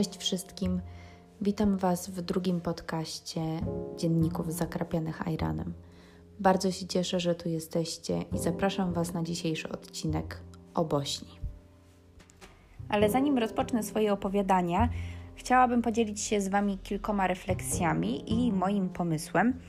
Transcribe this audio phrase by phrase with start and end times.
[0.00, 0.80] Cześć wszystkim.
[1.40, 3.40] Witam Was w drugim podcaście
[3.96, 5.74] Dzienników Zakrapianych Iranem.
[6.38, 10.40] Bardzo się cieszę, że tu jesteście i zapraszam Was na dzisiejszy odcinek
[10.74, 11.28] o Bośni.
[12.88, 14.88] Ale zanim rozpocznę swoje opowiadania,
[15.34, 19.60] chciałabym podzielić się z Wami kilkoma refleksjami i moim pomysłem.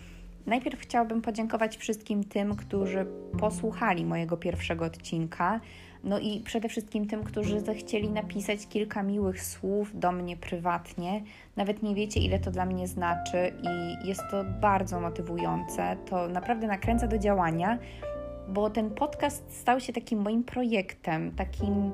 [0.46, 3.06] Najpierw chciałabym podziękować wszystkim tym, którzy
[3.40, 5.60] posłuchali mojego pierwszego odcinka,
[6.04, 11.22] no i przede wszystkim tym, którzy zechcieli napisać kilka miłych słów do mnie prywatnie.
[11.56, 15.98] Nawet nie wiecie, ile to dla mnie znaczy, i jest to bardzo motywujące.
[16.10, 17.78] To naprawdę nakręca do działania,
[18.48, 21.92] bo ten podcast stał się takim moim projektem, takim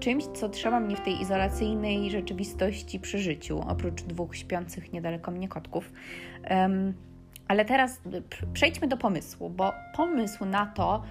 [0.00, 5.48] czymś, co trzyma mnie w tej izolacyjnej rzeczywistości przy życiu, oprócz dwóch śpiących niedaleko mnie
[5.48, 5.92] kotków.
[6.50, 6.94] Um,
[7.48, 8.00] ale teraz
[8.52, 11.02] przejdźmy do pomysłu, bo pomysł na to,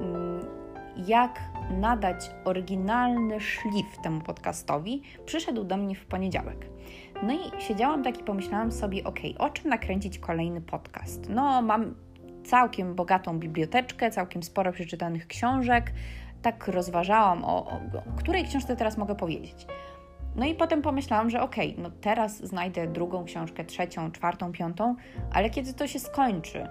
[0.00, 0.61] mm,
[0.96, 6.66] jak nadać oryginalny szlif temu podcastowi, przyszedł do mnie w poniedziałek.
[7.22, 11.28] No i siedziałam tak i pomyślałam sobie, ok, o czym nakręcić kolejny podcast?
[11.28, 11.94] No, mam
[12.44, 15.92] całkiem bogatą biblioteczkę, całkiem sporo przeczytanych książek.
[16.42, 17.80] Tak rozważałam, o, o,
[18.14, 19.66] o której książce teraz mogę powiedzieć.
[20.36, 24.96] No i potem pomyślałam, że okej, okay, no teraz znajdę drugą książkę, trzecią, czwartą, piątą,
[25.32, 26.68] ale kiedy to się skończy?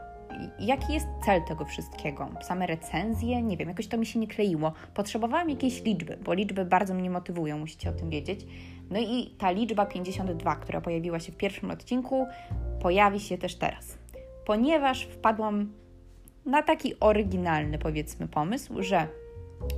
[0.59, 2.29] Jaki jest cel tego wszystkiego?
[2.41, 3.41] Same recenzje?
[3.41, 4.73] Nie wiem, jakoś to mi się nie kleiło.
[4.93, 8.45] Potrzebowałam jakiejś liczby, bo liczby bardzo mnie motywują, musicie o tym wiedzieć.
[8.89, 12.27] No i ta liczba 52, która pojawiła się w pierwszym odcinku,
[12.81, 13.97] pojawi się też teraz.
[14.45, 15.73] Ponieważ wpadłam
[16.45, 19.07] na taki oryginalny, powiedzmy, pomysł, że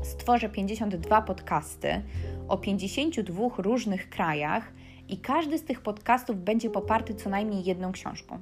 [0.04, 2.02] stworzę 52 podcasty
[2.48, 4.74] o 52 różnych krajach
[5.10, 8.40] i każdy z tych podcastów będzie poparty co najmniej jedną książką.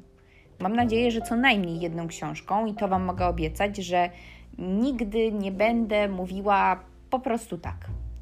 [0.61, 4.09] Mam nadzieję, że co najmniej jedną książką i to Wam mogę obiecać, że
[4.57, 7.75] nigdy nie będę mówiła po prostu tak.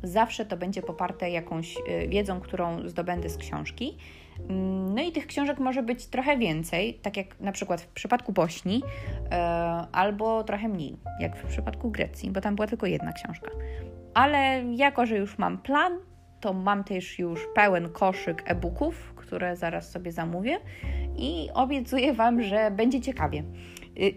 [0.03, 3.97] Zawsze to będzie poparte jakąś y, wiedzą, którą zdobędę z książki.
[4.49, 8.31] Mm, no i tych książek może być trochę więcej, tak jak na przykład w przypadku
[8.31, 9.35] Bośni, y,
[9.91, 13.51] albo trochę mniej, jak w przypadku Grecji, bo tam była tylko jedna książka.
[14.13, 15.93] Ale jako, że już mam plan,
[16.39, 20.59] to mam też już pełen koszyk e-booków, które zaraz sobie zamówię
[21.17, 23.43] i obiecuję Wam, że będzie ciekawie.
[23.99, 24.13] Y,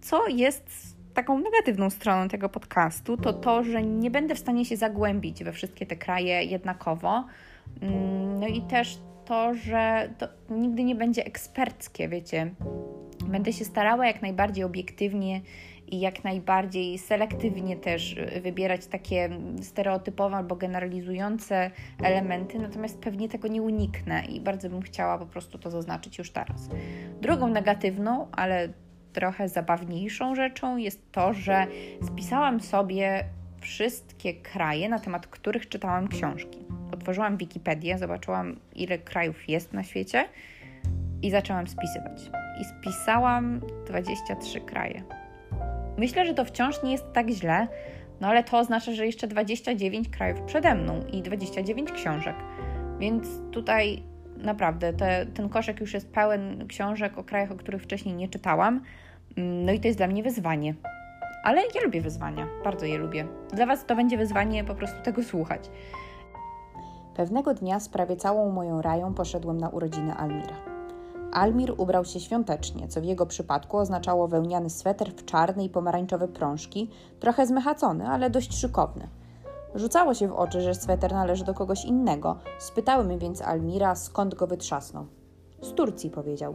[0.00, 4.76] co jest taką negatywną stroną tego podcastu, to to, że nie będę w stanie się
[4.76, 7.24] zagłębić we wszystkie te kraje jednakowo.
[7.82, 12.54] Mm, no i też to, że to nigdy nie będzie eksperckie, wiecie.
[13.26, 15.40] Będę się starała jak najbardziej obiektywnie
[15.90, 19.28] i jak najbardziej selektywnie też wybierać takie
[19.62, 21.70] stereotypowe albo generalizujące
[22.02, 26.30] elementy, natomiast pewnie tego nie uniknę i bardzo bym chciała po prostu to zaznaczyć już
[26.30, 26.68] teraz.
[27.20, 28.68] Drugą negatywną, ale
[29.12, 31.66] trochę zabawniejszą rzeczą jest to, że
[32.06, 33.24] spisałam sobie
[33.60, 36.58] wszystkie kraje, na temat których czytałam książki.
[36.92, 40.28] Otworzyłam Wikipedię, zobaczyłam, ile krajów jest na świecie
[41.22, 42.30] i zaczęłam spisywać.
[42.60, 45.19] I spisałam 23 kraje.
[45.98, 47.68] Myślę, że to wciąż nie jest tak źle,
[48.20, 52.36] no ale to oznacza, że jeszcze 29 krajów przede mną i 29 książek.
[52.98, 54.02] Więc tutaj
[54.36, 58.82] naprawdę te, ten koszek już jest pełen książek o krajach, o których wcześniej nie czytałam.
[59.36, 60.74] Mm, no i to jest dla mnie wyzwanie.
[61.44, 63.26] Ale ja lubię wyzwania, bardzo je lubię.
[63.52, 65.70] Dla Was to będzie wyzwanie po prostu tego słuchać.
[67.16, 70.69] Pewnego dnia z prawie całą moją rają poszedłem na urodziny Almira.
[71.32, 76.28] Almir ubrał się świątecznie, co w jego przypadku oznaczało wełniany sweter w czarne i pomarańczowe
[76.28, 79.08] prążki, trochę zmechacony, ale dość szykowny.
[79.74, 82.36] Rzucało się w oczy, że sweter należy do kogoś innego.
[82.58, 85.06] Spytałem więc Almira, skąd go wytrzasnął.
[85.62, 86.54] Z Turcji, powiedział.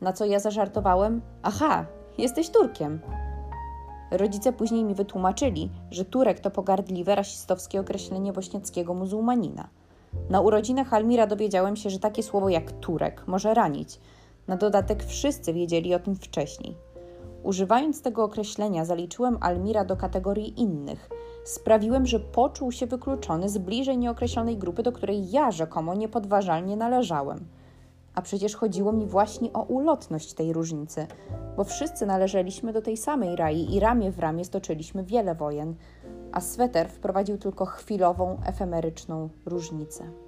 [0.00, 1.86] Na co ja zażartowałem: Aha,
[2.18, 3.00] jesteś Turkiem.
[4.10, 9.68] Rodzice później mi wytłumaczyli, że Turek to pogardliwe rasistowskie określenie bośniackiego muzułmanina–
[10.32, 14.00] na urodzinach Almira dowiedziałem się, że takie słowo jak Turek może ranić.
[14.48, 16.76] Na dodatek wszyscy wiedzieli o tym wcześniej.
[17.42, 21.10] Używając tego określenia, zaliczyłem Almira do kategorii innych.
[21.44, 27.46] Sprawiłem, że poczuł się wykluczony z bliżej nieokreślonej grupy, do której ja rzekomo niepodważalnie należałem.
[28.14, 31.06] A przecież chodziło mi właśnie o ulotność tej różnicy,
[31.56, 35.74] bo wszyscy należeliśmy do tej samej rai i ramię w ramię stoczyliśmy wiele wojen,
[36.32, 40.21] a sweter wprowadził tylko chwilową, efemeryczną różnicę.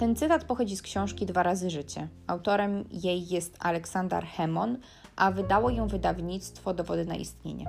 [0.00, 2.08] Ten cytat pochodzi z książki Dwa razy życie.
[2.26, 4.78] Autorem jej jest Aleksander Hemon,
[5.16, 7.66] a wydało ją wydawnictwo Dowody na istnienie.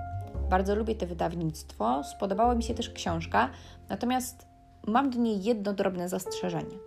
[0.50, 3.50] Bardzo lubię to wydawnictwo, spodobała mi się też książka,
[3.90, 4.48] natomiast
[4.88, 6.78] mam do niej jedno drobne zastrzeżenie.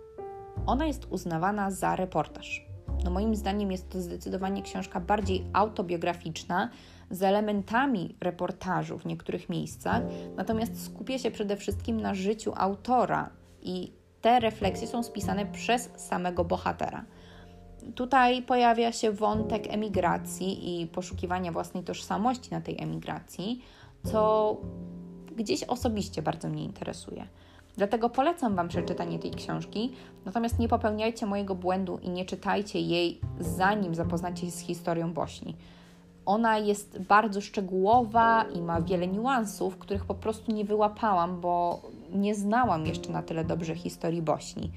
[0.65, 2.65] Ona jest uznawana za reportaż.
[3.03, 6.69] No moim zdaniem jest to zdecydowanie książka bardziej autobiograficzna,
[7.11, 10.03] z elementami reportażu w niektórych miejscach,
[10.35, 13.29] natomiast skupia się przede wszystkim na życiu autora
[13.61, 17.03] i te refleksje są spisane przez samego bohatera.
[17.95, 23.61] Tutaj pojawia się wątek emigracji i poszukiwania własnej tożsamości na tej emigracji,
[24.03, 24.57] co
[25.35, 27.27] gdzieś osobiście bardzo mnie interesuje.
[27.77, 29.91] Dlatego polecam Wam przeczytanie tej książki,
[30.25, 35.55] natomiast nie popełniajcie mojego błędu i nie czytajcie jej zanim zapoznacie się z historią Bośni.
[36.25, 41.81] Ona jest bardzo szczegółowa i ma wiele niuansów, których po prostu nie wyłapałam, bo
[42.11, 44.71] nie znałam jeszcze na tyle dobrze historii Bośni.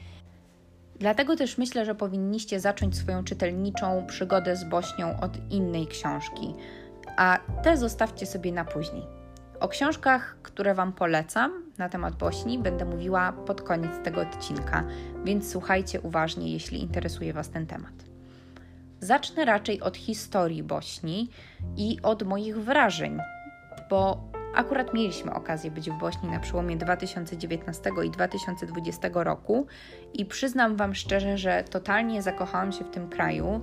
[0.99, 6.55] Dlatego też myślę, że powinniście zacząć swoją czytelniczą przygodę z Bośnią od innej książki,
[7.17, 9.03] a te zostawcie sobie na później.
[9.61, 14.85] O książkach, które Wam polecam na temat Bośni, będę mówiła pod koniec tego odcinka,
[15.25, 17.93] więc słuchajcie uważnie, jeśli interesuje Was ten temat.
[19.01, 21.29] Zacznę raczej od historii Bośni
[21.77, 23.19] i od moich wrażeń,
[23.91, 29.67] bo akurat mieliśmy okazję być w Bośni na przełomie 2019 i 2020 roku
[30.15, 33.61] i przyznam Wam szczerze, że totalnie zakochałam się w tym kraju.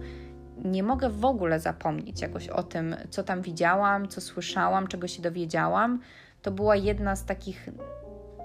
[0.57, 5.21] Nie mogę w ogóle zapomnieć jakoś o tym, co tam widziałam, co słyszałam, czego się
[5.21, 6.01] dowiedziałam.
[6.41, 7.69] To była jedna z takich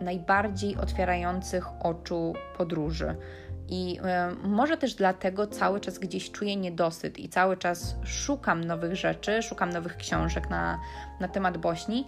[0.01, 3.17] najbardziej otwierających oczu podróży.
[3.69, 3.99] I
[4.45, 9.43] y, może też dlatego cały czas gdzieś czuję niedosyt i cały czas szukam nowych rzeczy,
[9.43, 10.79] szukam nowych książek na,
[11.21, 12.07] na temat Bośni.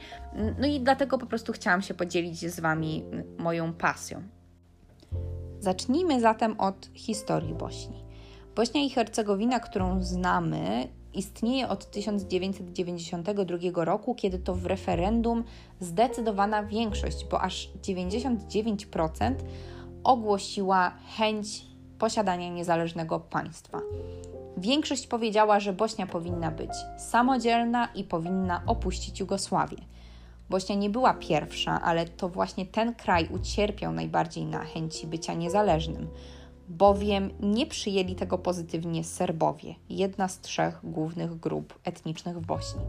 [0.58, 3.04] No i dlatego po prostu chciałam się podzielić z Wami
[3.38, 4.22] moją pasją.
[5.60, 8.04] Zacznijmy zatem od historii Bośni.
[8.56, 15.44] Bośnia i Hercegowina, którą znamy, istnieje od 1992 roku, kiedy to w referendum
[15.80, 19.34] zdecydowana większość, bo aż 99%
[20.04, 21.66] ogłosiła chęć
[21.98, 23.80] posiadania niezależnego państwa.
[24.62, 29.76] Większość powiedziała, że Bośnia powinna być samodzielna i powinna opuścić Jugosławię.
[30.50, 36.08] Bośnia nie była pierwsza, ale to właśnie ten kraj ucierpiał najbardziej na chęci bycia niezależnym,
[36.68, 42.80] bowiem nie przyjęli tego pozytywnie Serbowie, jedna z trzech głównych grup etnicznych w Bośni.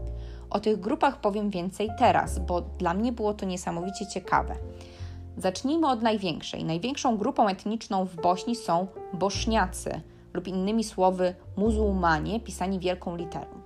[0.50, 4.56] O tych grupach powiem więcej teraz, bo dla mnie było to niesamowicie ciekawe.
[5.36, 6.64] Zacznijmy od największej.
[6.64, 10.00] Największą grupą etniczną w Bośni są Bośniacy
[10.34, 13.64] lub innymi słowy muzułmanie pisani wielką literą.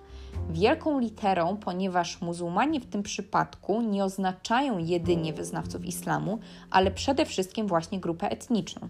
[0.50, 6.38] Wielką literą, ponieważ muzułmanie w tym przypadku nie oznaczają jedynie wyznawców islamu,
[6.70, 8.88] ale przede wszystkim właśnie grupę etniczną.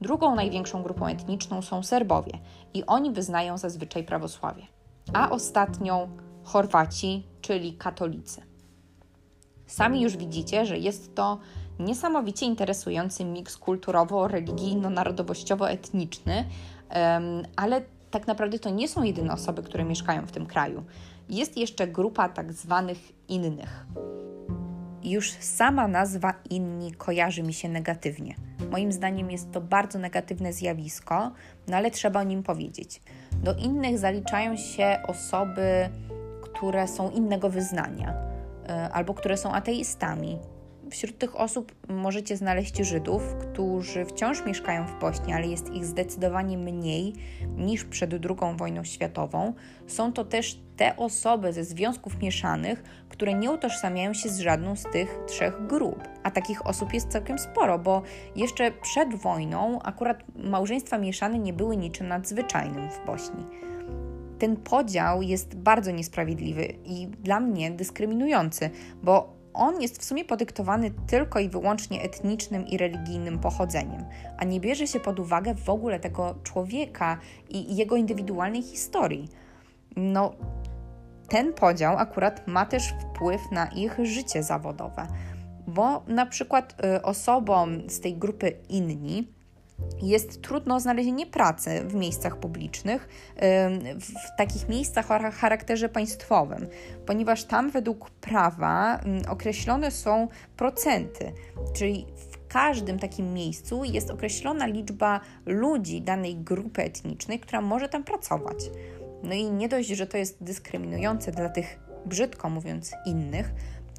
[0.00, 2.32] Drugą największą grupą etniczną są Serbowie
[2.74, 4.62] i oni wyznają zazwyczaj prawosławie,
[5.12, 6.08] a ostatnią
[6.44, 8.42] Chorwaci, czyli katolicy.
[9.66, 11.38] Sami już widzicie, że jest to
[11.78, 16.44] niesamowicie interesujący miks kulturowo-religijno-narodowościowo-etniczny,
[17.56, 20.84] ale tak naprawdę to nie są jedyne osoby, które mieszkają w tym kraju.
[21.28, 22.98] Jest jeszcze grupa tak zwanych
[23.28, 23.86] innych.
[25.02, 28.34] Już sama nazwa inni kojarzy mi się negatywnie.
[28.70, 31.32] Moim zdaniem jest to bardzo negatywne zjawisko,
[31.68, 33.02] no ale trzeba o nim powiedzieć.
[33.32, 35.88] Do innych zaliczają się osoby,
[36.42, 38.14] które są innego wyznania
[38.68, 40.38] e, albo które są ateistami,
[40.90, 46.58] Wśród tych osób możecie znaleźć Żydów, którzy wciąż mieszkają w Bośni, ale jest ich zdecydowanie
[46.58, 47.12] mniej
[47.56, 49.54] niż przed II wojną światową.
[49.86, 54.82] Są to też te osoby ze związków mieszanych, które nie utożsamiają się z żadną z
[54.82, 56.08] tych trzech grup.
[56.22, 58.02] A takich osób jest całkiem sporo, bo
[58.36, 63.44] jeszcze przed wojną akurat małżeństwa mieszane nie były niczym nadzwyczajnym w Bośni
[64.38, 68.70] ten podział jest bardzo niesprawiedliwy i dla mnie dyskryminujący,
[69.02, 74.04] bo on jest w sumie podyktowany tylko i wyłącznie etnicznym i religijnym pochodzeniem,
[74.38, 79.28] a nie bierze się pod uwagę w ogóle tego człowieka i jego indywidualnej historii.
[79.96, 80.32] No,
[81.28, 85.06] ten podział akurat ma też wpływ na ich życie zawodowe,
[85.66, 89.39] bo na przykład y, osobom z tej grupy inni
[90.02, 93.08] jest trudno znalezienie pracy w miejscach publicznych,
[94.00, 96.66] w takich miejscach o charakterze państwowym,
[97.06, 101.32] ponieważ tam według prawa określone są procenty,
[101.74, 108.04] czyli w każdym takim miejscu jest określona liczba ludzi danej grupy etnicznej, która może tam
[108.04, 108.70] pracować.
[109.22, 113.52] No i nie dość, że to jest dyskryminujące dla tych, brzydko mówiąc, innych,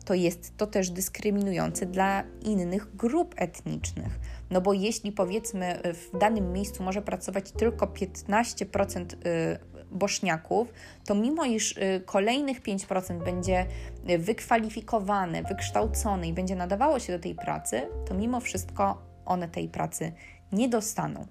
[0.05, 4.19] to jest to też dyskryminujące dla innych grup etnicznych.
[4.49, 9.59] No bo jeśli powiedzmy w danym miejscu może pracować tylko 15% y,
[9.91, 10.73] boszniaków,
[11.05, 13.65] to mimo iż y, kolejnych 5% będzie
[14.19, 20.11] wykwalifikowane, wykształcone i będzie nadawało się do tej pracy, to mimo wszystko one tej pracy
[20.51, 21.27] nie dostaną.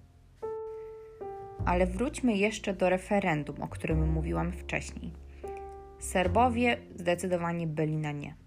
[1.65, 5.13] Ale wróćmy jeszcze do referendum, o którym mówiłam wcześniej.
[5.99, 8.40] Serbowie zdecydowanie byli na nie.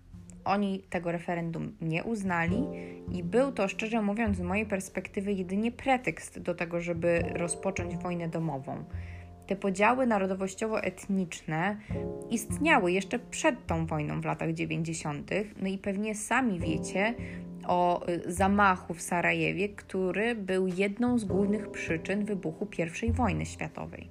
[0.45, 2.63] Oni tego referendum nie uznali
[3.11, 8.27] i był to, szczerze mówiąc, z mojej perspektywy, jedynie pretekst do tego, żeby rozpocząć wojnę
[8.27, 8.83] domową.
[9.47, 11.77] Te podziały narodowościowo-etniczne
[12.29, 15.31] istniały jeszcze przed tą wojną w latach 90.,
[15.61, 17.13] no i pewnie sami wiecie
[17.67, 22.67] o y, zamachu w Sarajewie, który był jedną z głównych przyczyn wybuchu
[23.03, 24.09] I wojny światowej.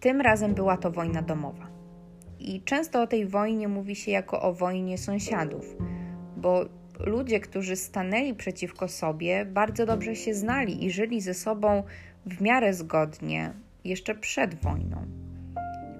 [0.00, 1.71] Tym razem była to wojna domowa.
[2.42, 5.76] I często o tej wojnie mówi się jako o wojnie sąsiadów,
[6.36, 6.64] bo
[7.00, 11.82] ludzie, którzy stanęli przeciwko sobie, bardzo dobrze się znali i żyli ze sobą
[12.26, 13.52] w miarę zgodnie
[13.84, 15.06] jeszcze przed wojną.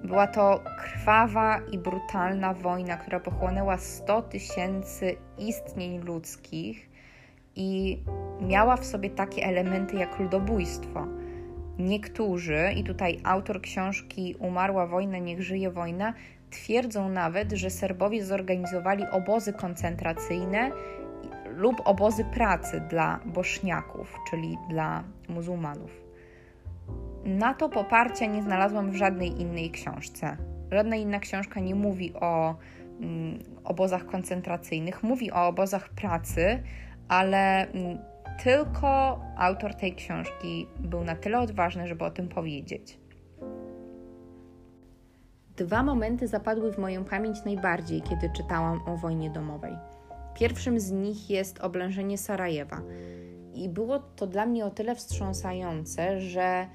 [0.03, 6.89] Była to krwawa i brutalna wojna, która pochłonęła 100 tysięcy istnień ludzkich
[7.55, 7.99] i
[8.41, 11.07] miała w sobie takie elementy jak ludobójstwo.
[11.79, 16.13] Niektórzy, i tutaj autor książki Umarła wojna, niech żyje wojna,
[16.49, 20.71] twierdzą nawet, że Serbowie zorganizowali obozy koncentracyjne
[21.55, 25.91] lub obozy pracy dla boszniaków, czyli dla muzułmanów.
[27.25, 30.37] Na to poparcia nie znalazłam w żadnej innej książce.
[30.71, 32.55] Żadna inna książka nie mówi o
[32.99, 36.63] mm, obozach koncentracyjnych, mówi o obozach pracy,
[37.07, 37.97] ale mm,
[38.43, 42.99] tylko autor tej książki był na tyle odważny, żeby o tym powiedzieć.
[45.57, 49.73] Dwa momenty zapadły w moją pamięć najbardziej, kiedy czytałam o wojnie domowej.
[50.33, 52.81] Pierwszym z nich jest oblężenie Sarajewa.
[53.53, 56.67] I było to dla mnie o tyle wstrząsające, że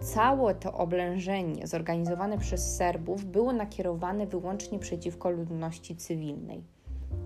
[0.00, 6.64] całe to oblężenie zorganizowane przez Serbów było nakierowane wyłącznie przeciwko ludności cywilnej.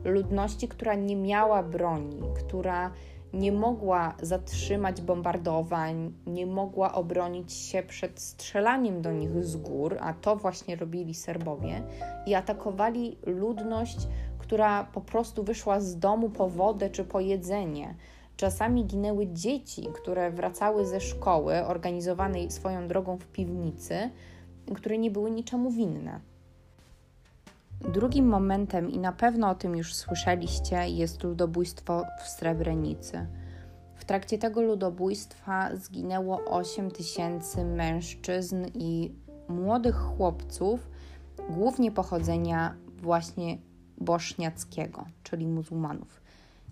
[0.04, 2.90] Ludności, która nie miała broni, która
[3.32, 10.14] nie mogła zatrzymać bombardowań, nie mogła obronić się przed strzelaniem do nich z gór, a
[10.14, 11.82] to właśnie robili Serbowie,
[12.26, 13.98] i atakowali ludność,
[14.38, 17.94] która po prostu wyszła z domu po wodę czy po jedzenie
[18.36, 24.10] Czasami ginęły dzieci, które wracały ze szkoły, organizowanej swoją drogą w piwnicy,
[24.74, 26.20] które nie były niczemu winne.
[27.92, 33.26] Drugim momentem, i na pewno o tym już słyszeliście, jest ludobójstwo w Srebrenicy.
[33.94, 39.12] W trakcie tego ludobójstwa zginęło 8 tysięcy mężczyzn i
[39.48, 40.88] młodych chłopców,
[41.50, 43.58] głównie pochodzenia właśnie
[43.98, 46.22] boszniackiego, czyli muzułmanów.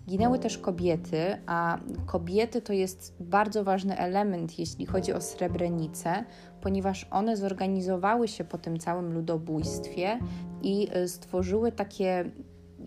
[0.07, 6.25] Ginęły też kobiety, a kobiety to jest bardzo ważny element, jeśli chodzi o Srebrenicę,
[6.61, 10.19] ponieważ one zorganizowały się po tym całym ludobójstwie
[10.61, 12.31] i e, stworzyły takie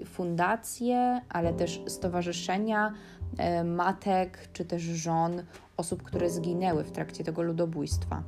[0.04, 2.92] fundacje, ale też stowarzyszenia
[3.38, 5.42] e, matek czy też żon
[5.76, 8.22] osób, które zginęły w trakcie tego ludobójstwa.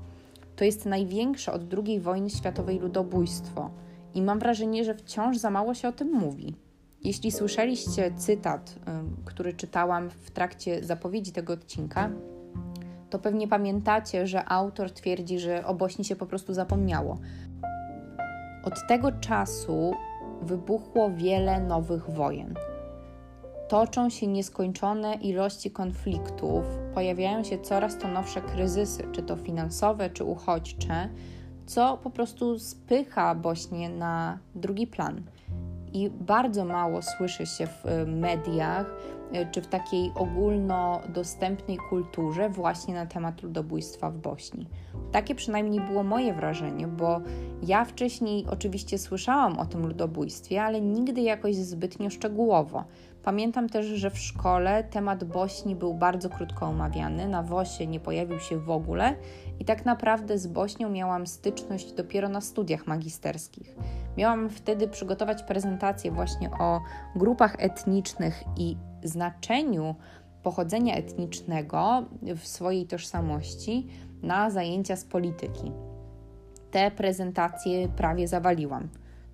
[0.56, 3.70] To jest największe od II wojny światowej ludobójstwo
[4.14, 6.54] i mam wrażenie, że wciąż za mało się o tym mówi.
[7.04, 8.74] Jeśli słyszeliście cytat,
[9.24, 12.10] który czytałam w trakcie zapowiedzi tego odcinka,
[13.10, 17.18] to pewnie pamiętacie, że autor twierdzi, że o Bośni się po prostu zapomniało.
[18.64, 19.94] Od tego czasu
[20.42, 22.54] wybuchło wiele nowych wojen.
[23.68, 26.64] Toczą się nieskończone ilości konfliktów,
[26.94, 31.08] pojawiają się coraz to nowsze kryzysy, czy to finansowe, czy uchodźcze,
[31.66, 35.22] co po prostu spycha Bośnię na drugi plan
[35.92, 38.94] i bardzo mało słyszy się w y, mediach
[39.34, 44.66] y, czy w takiej ogólnodostępnej kulturze właśnie na temat ludobójstwa w Bośni.
[45.12, 47.20] Takie przynajmniej było moje wrażenie, bo
[47.62, 52.84] ja wcześniej oczywiście słyszałam o tym ludobójstwie, ale nigdy jakoś zbytnio szczegółowo.
[53.22, 58.40] Pamiętam też, że w szkole temat Bośni był bardzo krótko omawiany, na WOSie nie pojawił
[58.40, 59.14] się w ogóle
[59.58, 63.76] i tak naprawdę z Bośnią miałam styczność dopiero na studiach magisterskich.
[64.16, 66.80] Miałam wtedy przygotować prezentację właśnie o
[67.16, 69.94] grupach etnicznych i znaczeniu
[70.42, 72.04] pochodzenia etnicznego
[72.36, 73.86] w swojej tożsamości
[74.22, 75.72] na zajęcia z polityki.
[76.70, 78.88] Te prezentacje prawie zawaliłam.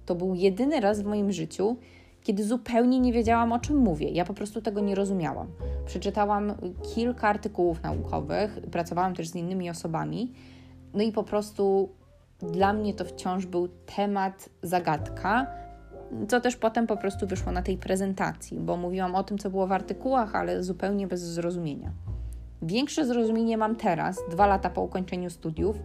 [0.06, 1.76] To był jedyny raz w moim życiu,
[2.26, 4.10] kiedy zupełnie nie wiedziałam, o czym mówię.
[4.10, 5.46] Ja po prostu tego nie rozumiałam.
[5.84, 6.54] Przeczytałam
[6.94, 10.32] kilka artykułów naukowych, pracowałam też z innymi osobami,
[10.94, 11.88] no i po prostu
[12.38, 15.46] dla mnie to wciąż był temat zagadka,
[16.28, 19.66] co też potem po prostu wyszło na tej prezentacji, bo mówiłam o tym, co było
[19.66, 21.92] w artykułach, ale zupełnie bez zrozumienia.
[22.62, 25.76] Większe zrozumienie mam teraz, dwa lata po ukończeniu studiów.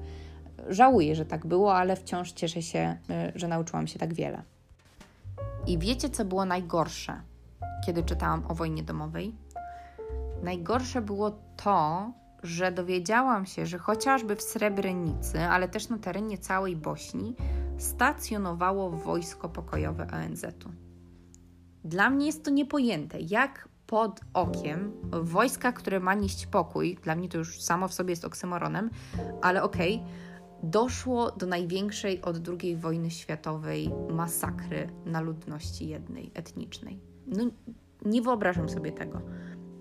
[0.69, 4.43] Żałuję, że tak było, ale wciąż cieszę się, y, że nauczyłam się tak wiele.
[5.67, 7.21] I wiecie, co było najgorsze,
[7.85, 9.35] kiedy czytałam o wojnie domowej?
[10.43, 11.31] Najgorsze było
[11.63, 12.11] to,
[12.43, 17.35] że dowiedziałam się, że chociażby w Srebrenicy, ale też na terenie całej Bośni,
[17.77, 20.69] stacjonowało wojsko pokojowe ONZ-u.
[21.83, 27.29] Dla mnie jest to niepojęte, jak pod okiem wojska, które ma nieść pokój, dla mnie
[27.29, 28.89] to już samo w sobie jest oksymoronem,
[29.41, 30.30] ale okej, okay,
[30.63, 36.99] doszło do największej od II wojny światowej masakry na ludności jednej, etnicznej.
[37.27, 37.43] No,
[38.05, 39.21] nie wyobrażam sobie tego.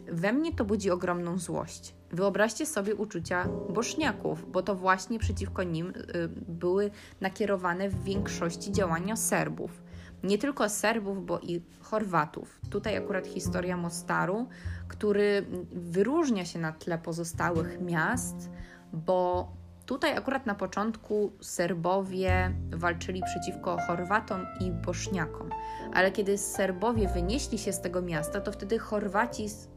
[0.06, 1.94] We mnie to budzi ogromną złość.
[2.10, 9.16] Wyobraźcie sobie uczucia boszniaków, bo to właśnie przeciwko nim y, były nakierowane w większości działania
[9.16, 9.82] Serbów.
[10.22, 12.60] Nie tylko Serbów, bo i Chorwatów.
[12.70, 14.48] Tutaj akurat historia Mostaru,
[14.88, 18.50] który wyróżnia się na tle pozostałych miast,
[18.92, 19.52] bo
[19.90, 25.50] Tutaj akurat na początku Serbowie walczyli przeciwko Chorwatom i Boszniakom,
[25.94, 29.68] ale kiedy Serbowie wynieśli się z tego miasta, to wtedy Chorwaci z,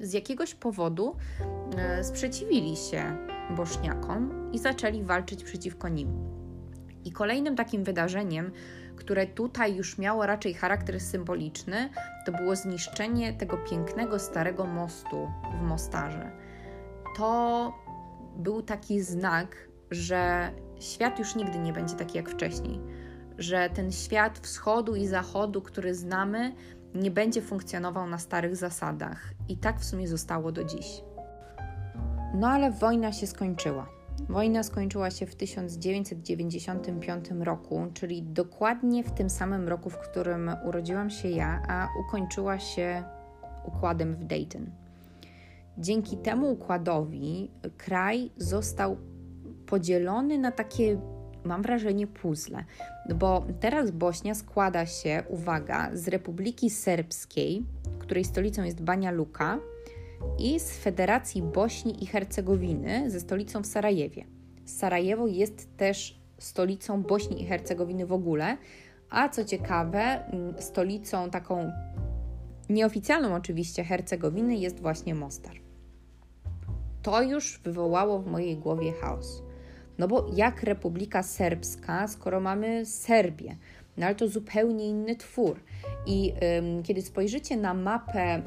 [0.00, 1.16] z jakiegoś powodu
[1.76, 3.16] e, sprzeciwili się
[3.56, 6.08] Boszniakom i zaczęli walczyć przeciwko nim.
[7.04, 8.52] I kolejnym takim wydarzeniem,
[8.96, 11.90] które tutaj już miało raczej charakter symboliczny,
[12.26, 15.28] to było zniszczenie tego pięknego starego mostu
[15.60, 16.30] w Mostarze.
[17.16, 17.87] To
[18.38, 22.80] był taki znak, że świat już nigdy nie będzie taki jak wcześniej,
[23.38, 26.54] że ten świat wschodu i zachodu, który znamy,
[26.94, 29.34] nie będzie funkcjonował na starych zasadach.
[29.48, 31.02] I tak w sumie zostało do dziś.
[32.34, 33.88] No ale wojna się skończyła.
[34.28, 41.10] Wojna skończyła się w 1995 roku, czyli dokładnie w tym samym roku, w którym urodziłam
[41.10, 43.04] się ja, a ukończyła się
[43.64, 44.70] układem w Dayton.
[45.80, 48.96] Dzięki temu układowi kraj został
[49.66, 51.00] podzielony na takie,
[51.44, 52.64] mam wrażenie, puzzle.
[53.14, 57.66] Bo teraz Bośnia składa się, uwaga, z Republiki Serbskiej,
[57.98, 59.58] której stolicą jest Banja Luka,
[60.38, 64.24] i z Federacji Bośni i Hercegowiny ze stolicą w Sarajewie.
[64.64, 68.56] Sarajewo jest też stolicą Bośni i Hercegowiny w ogóle,
[69.10, 70.20] a co ciekawe,
[70.58, 71.72] stolicą taką
[72.68, 75.67] nieoficjalną oczywiście Hercegowiny jest właśnie Mostar
[77.02, 79.42] to już wywołało w mojej głowie chaos.
[79.98, 83.56] No bo jak Republika Serbska, skoro mamy Serbię?
[83.96, 85.60] No ale to zupełnie inny twór.
[86.06, 88.42] I ym, kiedy spojrzycie na mapę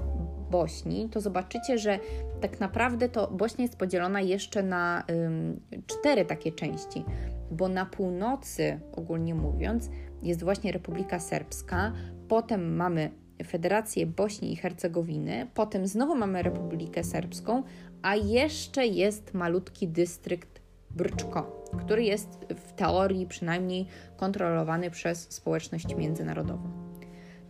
[0.51, 1.99] Bośni, to zobaczycie, że
[2.41, 7.03] tak naprawdę to Bośnia jest podzielona jeszcze na ym, cztery takie części,
[7.51, 9.89] bo na północy, ogólnie mówiąc,
[10.23, 11.93] jest właśnie Republika Serbska,
[12.27, 13.11] potem mamy
[13.43, 17.63] Federację Bośni i Hercegowiny, potem znowu mamy Republikę Serbską,
[18.01, 23.85] a jeszcze jest malutki dystrykt Brczko, który jest w teorii przynajmniej
[24.17, 26.69] kontrolowany przez społeczność międzynarodową.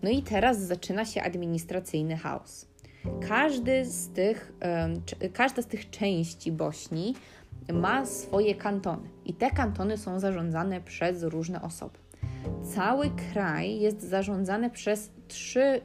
[0.04, 2.68] No i teraz zaczyna się administracyjny chaos.
[3.28, 4.54] Każdy z tych,
[5.34, 7.16] każda z tych części Bośni
[7.74, 12.00] ma swoje kantony i te kantony są zarządzane przez różne osoby.
[12.76, 15.82] Cały kraj jest zarządzany przez trzy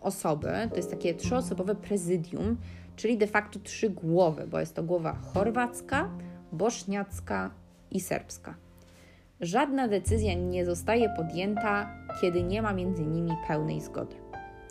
[0.00, 2.56] osoby, to jest takie trzyosobowe prezydium,
[2.96, 6.10] czyli de facto trzy głowy, bo jest to głowa chorwacka,
[6.52, 7.50] boszniacka
[7.90, 8.54] i serbska.
[9.40, 11.90] Żadna decyzja nie zostaje podjęta,
[12.20, 14.16] kiedy nie ma między nimi pełnej zgody.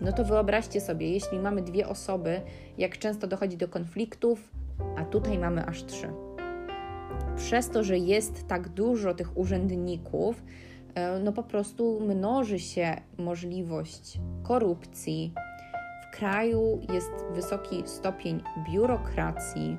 [0.02, 2.42] No to wyobraźcie sobie, jeśli mamy dwie osoby,
[2.78, 4.52] jak często dochodzi do konfliktów,
[4.98, 6.10] a tutaj mamy aż trzy.
[7.36, 10.44] Przez to, że jest tak dużo tych urzędników,
[11.24, 15.34] no po prostu mnoży się możliwość korupcji,
[16.12, 19.78] kraju jest wysoki stopień biurokracji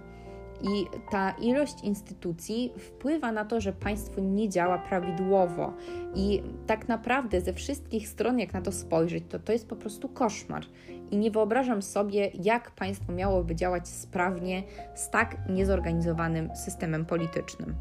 [0.62, 5.72] i ta ilość instytucji wpływa na to, że państwo nie działa prawidłowo.
[6.14, 10.08] I tak naprawdę ze wszystkich stron, jak na to spojrzeć, to to jest po prostu
[10.08, 10.62] koszmar.
[11.10, 14.62] I nie wyobrażam sobie, jak państwo miałoby działać sprawnie
[14.94, 17.74] z tak niezorganizowanym systemem politycznym.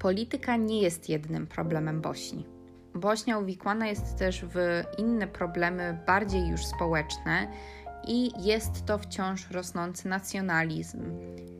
[0.00, 2.46] Polityka nie jest jedynym problemem Bośni.
[2.94, 7.52] Bośnia uwikłana jest też w inne problemy, bardziej już społeczne,
[8.06, 11.02] i jest to wciąż rosnący nacjonalizm,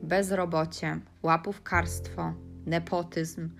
[0.02, 2.32] bezrobocie, łapówkarstwo,
[2.66, 3.50] nepotyzm,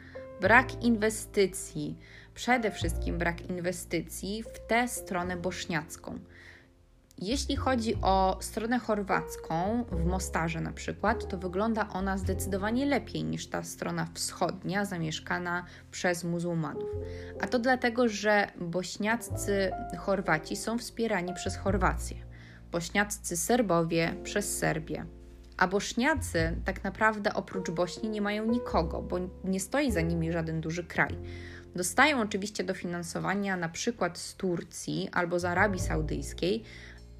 [0.40, 1.99] brak inwestycji,
[2.35, 6.19] przede wszystkim brak inwestycji w tę stronę boszniacką.
[7.20, 13.46] Jeśli chodzi o stronę chorwacką, w Mostarze na przykład, to wygląda ona zdecydowanie lepiej niż
[13.46, 16.90] ta strona wschodnia, zamieszkana przez muzułmanów.
[17.40, 22.16] A to dlatego, że bośniaccy Chorwaci są wspierani przez Chorwację,
[22.72, 25.04] bośniaccy Serbowie przez Serbię.
[25.56, 30.61] A bośniacy tak naprawdę oprócz Bośni nie mają nikogo, bo nie stoi za nimi żaden
[30.61, 31.16] duży kraj.
[31.76, 36.64] Dostają oczywiście dofinansowania na przykład z Turcji albo z Arabii Saudyjskiej,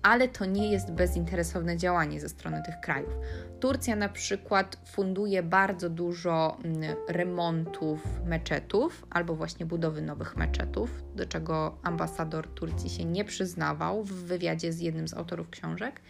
[0.03, 3.15] ale to nie jest bezinteresowne działanie ze strony tych krajów.
[3.61, 11.27] Turcja na przykład funduje bardzo dużo mm, remontów meczetów albo właśnie budowy nowych meczetów, do
[11.27, 16.01] czego ambasador Turcji się nie przyznawał w wywiadzie z jednym z autorów książek,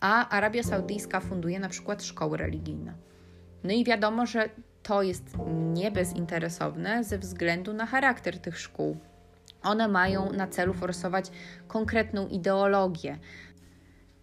[0.00, 2.94] a Arabia Saudyjska funduje na przykład szkoły religijne.
[3.64, 4.48] No i wiadomo, że
[4.82, 5.24] to jest
[5.72, 8.96] niebezinteresowne ze względu na charakter tych szkół.
[9.64, 11.30] One mają na celu forsować
[11.68, 13.18] konkretną ideologię.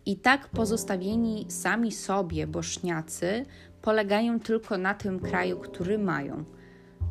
[0.06, 3.45] I tak pozostawieni sami sobie boszniacy
[3.82, 6.43] polegają tylko na tym kraju, który mają.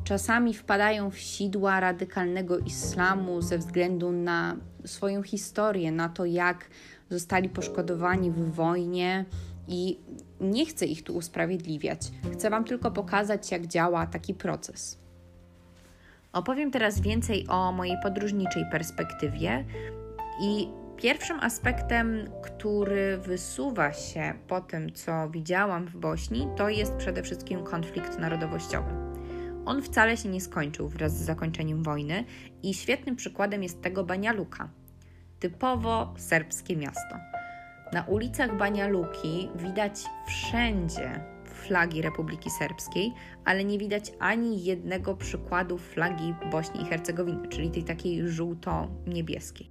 [0.05, 6.71] Czasami wpadają w sidła radykalnego islamu ze względu na swoją historię, na to, jak
[7.11, 9.25] zostali poszkodowani w wojnie,
[9.69, 9.99] i
[10.41, 12.01] nie chcę ich tu usprawiedliwiać.
[12.33, 15.00] Chcę Wam tylko pokazać, jak działa taki proces.
[16.33, 19.65] Opowiem teraz więcej o mojej podróżniczej perspektywie
[20.43, 27.23] i pierwszym aspektem, który wysuwa się po tym, co widziałam w Bośni, to jest przede
[27.23, 28.91] wszystkim konflikt narodowościowy.
[29.65, 32.25] On wcale się nie skończył wraz z zakończeniem wojny
[32.63, 34.69] i świetnym przykładem jest tego Banja Luka.
[35.41, 37.17] Typowo serbskie miasto.
[37.93, 41.21] Na ulicach Banja Luki widać wszędzie
[41.61, 47.85] flagi Republiki Serbskiej, ale nie widać ani jednego przykładu flagi Bośni i Hercegowiny, czyli tej
[47.85, 49.71] takiej żółto-niebieskiej.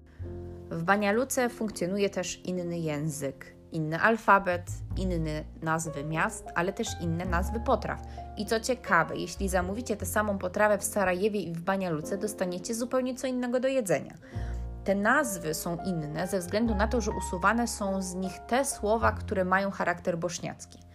[0.71, 4.63] W Banja Luce funkcjonuje też inny język, inny alfabet,
[4.97, 8.01] inne nazwy miast, ale też inne nazwy potraw.
[8.37, 12.75] I co ciekawe, jeśli zamówicie tę samą potrawę w Sarajewie i w Banja Luce, dostaniecie
[12.75, 14.13] zupełnie co innego do jedzenia.
[14.83, 19.11] Te nazwy są inne ze względu na to, że usuwane są z nich te słowa,
[19.11, 20.88] które mają charakter bośniacki.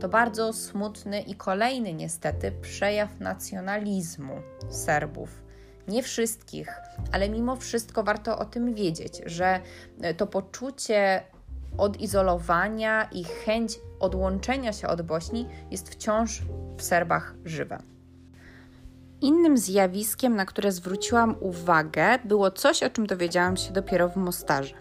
[0.00, 4.34] To bardzo smutny i kolejny niestety przejaw nacjonalizmu
[4.70, 5.42] Serbów.
[5.88, 6.68] Nie wszystkich,
[7.12, 9.60] ale mimo wszystko warto o tym wiedzieć, że
[10.16, 11.22] to poczucie
[11.78, 16.42] odizolowania i chęć odłączenia się od Bośni jest wciąż
[16.76, 17.78] w Serbach żywe.
[19.20, 24.74] Innym zjawiskiem, na które zwróciłam uwagę, było coś, o czym dowiedziałam się dopiero w Mostarze.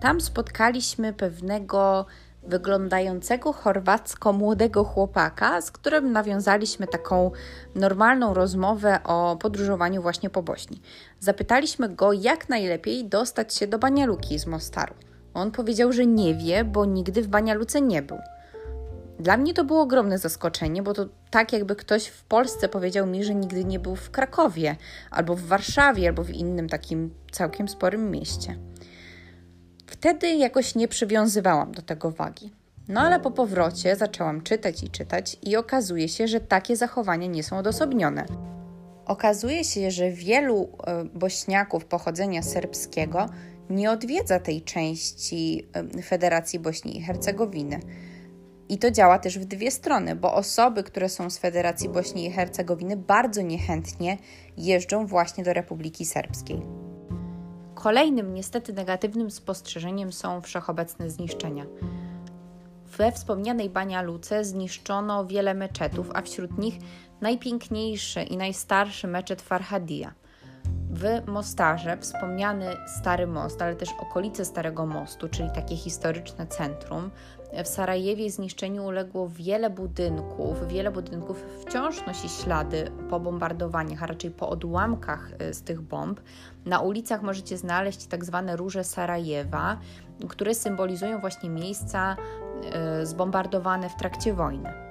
[0.00, 2.06] Tam spotkaliśmy pewnego
[2.42, 7.30] wyglądającego chorwacko młodego chłopaka, z którym nawiązaliśmy taką
[7.74, 10.80] normalną rozmowę o podróżowaniu właśnie po Bośni.
[11.20, 14.94] Zapytaliśmy go, jak najlepiej dostać się do Banialuki z Mostaru.
[15.34, 18.18] On powiedział, że nie wie, bo nigdy w Banialuce nie był.
[19.18, 23.24] Dla mnie to było ogromne zaskoczenie, bo to tak jakby ktoś w Polsce powiedział mi,
[23.24, 24.76] że nigdy nie był w Krakowie,
[25.10, 28.56] albo w Warszawie, albo w innym takim całkiem sporym mieście.
[29.90, 32.52] Wtedy jakoś nie przywiązywałam do tego wagi.
[32.88, 37.42] No ale po powrocie zaczęłam czytać i czytać, i okazuje się, że takie zachowania nie
[37.42, 38.26] są odosobnione.
[39.06, 43.26] Okazuje się, że wielu e, bośniaków pochodzenia serbskiego
[43.70, 47.80] nie odwiedza tej części e, Federacji Bośni i Hercegowiny
[48.68, 52.30] i to działa też w dwie strony, bo osoby, które są z Federacji Bośni i
[52.30, 54.18] Hercegowiny, bardzo niechętnie
[54.56, 56.89] jeżdżą właśnie do Republiki Serbskiej.
[57.82, 61.66] Kolejnym niestety negatywnym spostrzeżeniem są wszechobecne zniszczenia.
[62.98, 66.74] We wspomnianej Bania Luce zniszczono wiele meczetów, a wśród nich
[67.20, 70.14] najpiękniejszy i najstarszy meczet Farhadia.
[70.90, 77.10] W Mostarze wspomniany Stary Most, ale też okolice Starego Mostu, czyli takie historyczne centrum,
[77.64, 80.68] w Sarajewie zniszczeniu uległo wiele budynków.
[80.68, 86.20] Wiele budynków wciąż nosi ślady po bombardowaniach, a raczej po odłamkach y, z tych bomb.
[86.64, 89.78] Na ulicach możecie znaleźć tak zwane róże Sarajewa,
[90.28, 92.16] które symbolizują właśnie miejsca
[93.02, 94.89] y, zbombardowane w trakcie wojny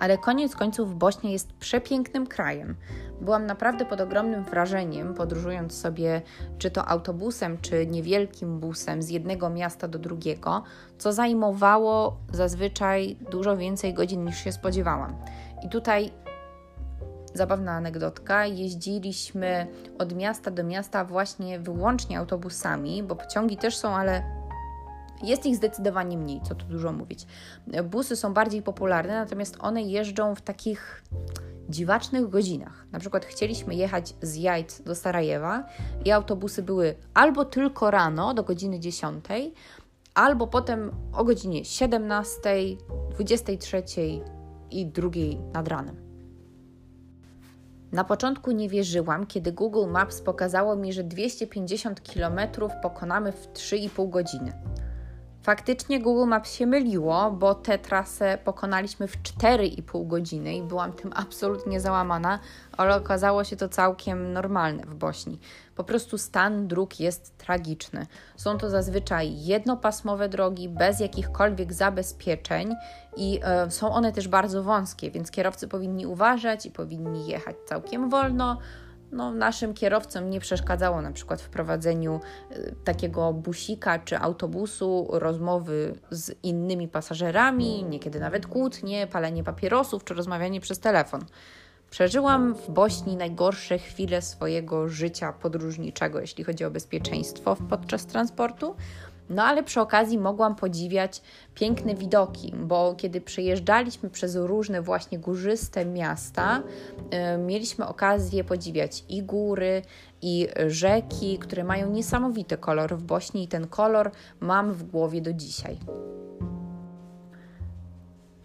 [0.00, 2.76] ale koniec końców Bośnia jest przepięknym krajem.
[3.20, 6.22] Byłam naprawdę pod ogromnym wrażeniem, podróżując sobie
[6.58, 10.62] czy to autobusem, czy niewielkim busem z jednego miasta do drugiego,
[10.98, 15.16] co zajmowało zazwyczaj dużo więcej godzin niż się spodziewałam.
[15.64, 16.12] I tutaj
[17.34, 18.46] zabawna anegdotka.
[18.46, 19.66] Jeździliśmy
[19.98, 24.39] od miasta do miasta właśnie wyłącznie autobusami, bo pociągi też są, ale
[25.22, 27.26] jest ich zdecydowanie mniej, co tu dużo mówić.
[27.84, 31.04] Busy są bardziej popularne, natomiast one jeżdżą w takich
[31.68, 32.86] dziwacznych godzinach.
[32.92, 35.64] Na przykład chcieliśmy jechać z Jajc do Sarajewa
[36.04, 39.24] i autobusy były albo tylko rano do godziny 10,
[40.14, 42.40] albo potem o godzinie 17,
[43.10, 43.82] 23
[44.70, 45.10] i 2
[45.52, 46.10] nad ranem.
[47.92, 52.38] Na początku nie wierzyłam, kiedy Google Maps pokazało mi, że 250 km
[52.82, 54.52] pokonamy w 3,5 godziny.
[55.42, 61.12] Faktycznie Google Maps się myliło, bo tę trasę pokonaliśmy w 4,5 godziny i byłam tym
[61.14, 62.38] absolutnie załamana,
[62.76, 65.38] ale okazało się to całkiem normalne w Bośni.
[65.76, 68.06] Po prostu stan dróg jest tragiczny.
[68.36, 72.74] Są to zazwyczaj jednopasmowe drogi bez jakichkolwiek zabezpieczeń
[73.16, 78.10] i y, są one też bardzo wąskie, więc kierowcy powinni uważać i powinni jechać całkiem
[78.10, 78.58] wolno
[79.12, 82.20] no, naszym kierowcom nie przeszkadzało na przykład w prowadzeniu
[82.52, 90.14] y, takiego busika czy autobusu, rozmowy z innymi pasażerami, niekiedy nawet kłótnie, palenie papierosów czy
[90.14, 91.24] rozmawianie przez telefon.
[91.90, 98.76] Przeżyłam w Bośni najgorsze chwile swojego życia podróżniczego, jeśli chodzi o bezpieczeństwo podczas transportu.
[99.30, 101.22] No ale przy okazji mogłam podziwiać
[101.54, 106.62] piękne widoki, bo kiedy przejeżdżaliśmy przez różne właśnie górzyste miasta,
[107.12, 109.82] yy, mieliśmy okazję podziwiać i góry,
[110.22, 115.32] i rzeki, które mają niesamowity kolor w Bośni i ten kolor mam w głowie do
[115.32, 115.78] dzisiaj.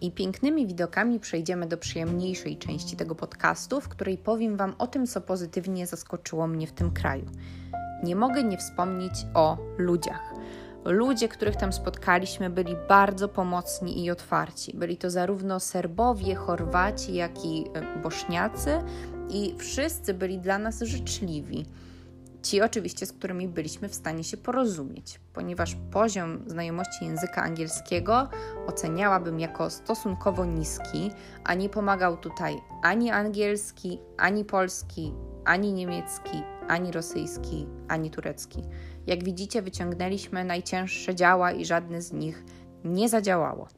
[0.00, 5.06] I pięknymi widokami przejdziemy do przyjemniejszej części tego podcastu, w której powiem Wam o tym,
[5.06, 7.26] co pozytywnie zaskoczyło mnie w tym kraju.
[8.04, 10.34] Nie mogę nie wspomnieć o ludziach.
[10.86, 14.76] Ludzie, których tam spotkaliśmy, byli bardzo pomocni i otwarci.
[14.76, 18.78] Byli to zarówno Serbowie, Chorwaci, jak i e, Bośniacy,
[19.30, 21.66] i wszyscy byli dla nas życzliwi.
[22.42, 28.28] Ci oczywiście, z którymi byliśmy w stanie się porozumieć, ponieważ poziom znajomości języka angielskiego
[28.66, 31.10] oceniałabym jako stosunkowo niski,
[31.44, 35.12] a nie pomagał tutaj ani angielski, ani polski,
[35.44, 38.62] ani niemiecki, ani rosyjski, ani turecki.
[39.06, 42.44] Jak widzicie, wyciągnęliśmy najcięższe działa i żadne z nich
[42.84, 43.68] nie zadziałało.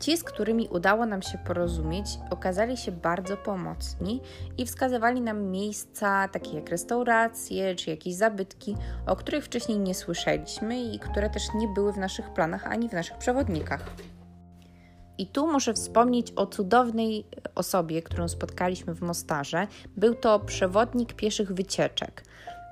[0.00, 4.20] Ci, z którymi udało nam się porozumieć, okazali się bardzo pomocni
[4.58, 8.76] i wskazywali nam miejsca, takie jak restauracje czy jakieś zabytki,
[9.06, 12.92] o których wcześniej nie słyszeliśmy i które też nie były w naszych planach ani w
[12.92, 13.90] naszych przewodnikach.
[15.18, 19.66] I tu muszę wspomnieć o cudownej osobie, którą spotkaliśmy w Mostarze.
[19.96, 22.24] Był to przewodnik pieszych wycieczek.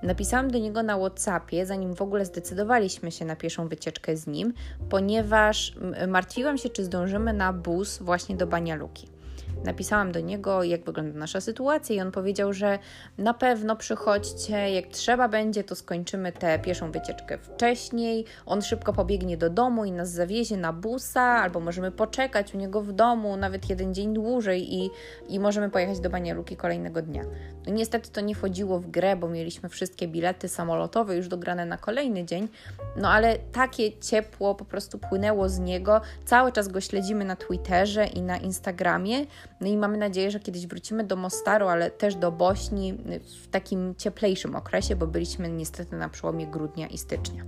[0.03, 4.53] Napisałam do niego na WhatsAppie, zanim w ogóle zdecydowaliśmy się na pierwszą wycieczkę z nim,
[4.91, 5.75] ponieważ
[6.09, 9.18] martwiłam się, czy zdążymy na bus właśnie do Banialuki.
[9.65, 12.79] Napisałam do niego, jak wygląda nasza sytuacja, i on powiedział, że
[13.19, 18.25] na pewno przychodźcie, jak trzeba będzie, to skończymy tę pierwszą wycieczkę wcześniej.
[18.47, 22.83] On szybko pobiegnie do domu i nas zawiezie na busa, albo możemy poczekać u niego
[22.83, 24.91] w domu nawet jeden dzień dłużej i,
[25.29, 27.23] i możemy pojechać do Banialuki kolejnego dnia.
[27.67, 31.79] No niestety to nie wchodziło w grę, bo mieliśmy wszystkie bilety samolotowe już dograne na
[31.79, 32.49] kolejny dzień,
[32.97, 36.01] no ale takie ciepło po prostu płynęło z niego.
[36.25, 39.27] Cały czas go śledzimy na Twitterze i na Instagramie.
[39.61, 42.95] No i mamy nadzieję, że kiedyś wrócimy do Mostaru, ale też do Bośni
[43.43, 47.45] w takim cieplejszym okresie, bo byliśmy niestety na przełomie grudnia i stycznia.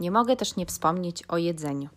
[0.00, 1.88] Nie mogę też nie wspomnieć o jedzeniu.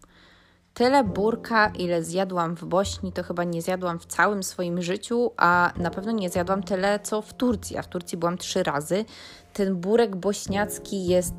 [0.73, 5.73] Tyle burka, ile zjadłam w Bośni, to chyba nie zjadłam w całym swoim życiu, a
[5.77, 7.77] na pewno nie zjadłam tyle, co w Turcji.
[7.77, 9.05] A w Turcji byłam trzy razy.
[9.53, 11.33] Ten burek bośniacki jest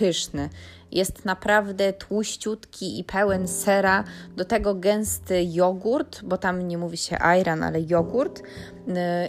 [0.00, 0.48] pyszny.
[0.92, 4.04] Jest naprawdę tłuściutki i pełen sera,
[4.36, 8.42] do tego gęsty jogurt, bo tam nie mówi się ayran, ale jogurt.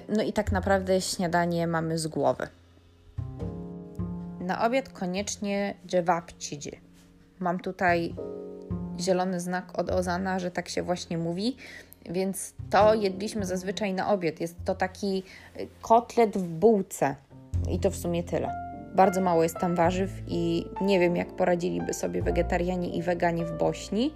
[0.10, 2.48] No i tak naprawdę śniadanie mamy z głowy.
[4.40, 6.72] Na obiad koniecznie dżewapcidzie.
[7.40, 8.16] Mam tutaj
[9.00, 11.58] zielony znak od Ozana, że tak się właśnie mówi.
[12.10, 14.42] Więc to jedliśmy zazwyczaj na obiad.
[14.42, 15.24] Jest to taki
[15.82, 17.16] kotlet w bułce.
[17.72, 18.71] I to w sumie tyle.
[18.96, 23.58] Bardzo mało jest tam warzyw i nie wiem, jak poradziliby sobie wegetarianie i weganie w
[23.58, 24.14] Bośni,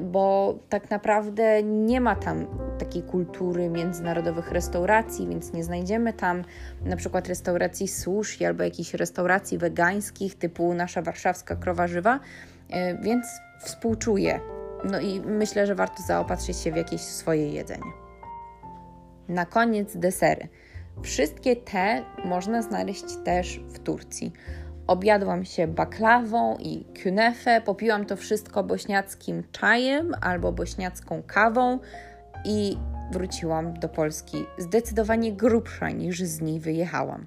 [0.00, 2.46] bo tak naprawdę nie ma tam
[2.78, 6.44] takiej kultury międzynarodowych restauracji, więc nie znajdziemy tam
[6.84, 12.20] na przykład restauracji sushi albo jakichś restauracji wegańskich typu nasza warszawska krowa żywa,
[12.70, 13.26] e, więc
[13.60, 14.40] współczuję.
[14.84, 17.92] No i myślę, że warto zaopatrzyć się w jakieś swoje jedzenie.
[19.28, 20.48] Na koniec desery.
[21.02, 24.32] Wszystkie te można znaleźć też w Turcji.
[24.86, 31.78] Objadłam się baklawą i künefę, popiłam to wszystko bośniackim czajem albo bośniacką kawą
[32.44, 32.76] i
[33.12, 37.26] wróciłam do Polski zdecydowanie grubsza niż z niej wyjechałam.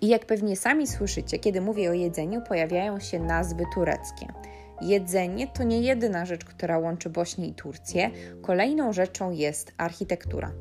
[0.00, 4.26] I jak pewnie sami słyszycie, kiedy mówię o jedzeniu, pojawiają się nazwy tureckie.
[4.82, 8.10] Jedzenie to nie jedyna rzecz, która łączy Bośnię i Turcję.
[8.42, 10.52] Kolejną rzeczą jest architektura.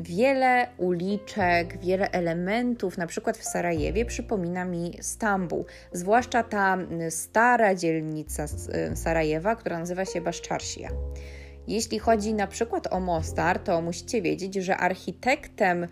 [0.00, 6.78] Wiele uliczek, wiele elementów, na przykład w Sarajewie, przypomina mi Stambuł, zwłaszcza ta
[7.10, 10.88] stara dzielnica y, Sarajewa, która nazywa się Baszczarsia.
[11.68, 15.86] Jeśli chodzi na przykład o Mostar, to musicie wiedzieć, że architektem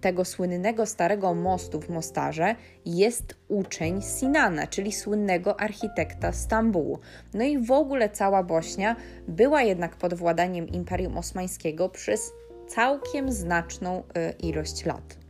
[0.00, 6.98] tego słynnego starego mostu w Mostarze jest uczeń Sinana, czyli słynnego architekta Stambułu.
[7.34, 8.96] No i w ogóle cała Bośnia
[9.28, 12.32] była jednak pod władaniem Imperium Osmańskiego przez
[12.68, 15.27] całkiem znaczną y, ilość lat.